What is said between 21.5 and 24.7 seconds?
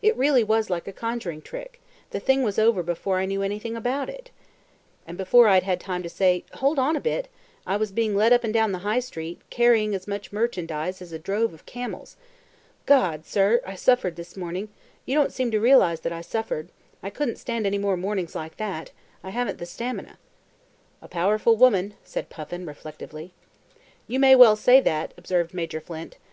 woman," said Puffin reflectively. "You may well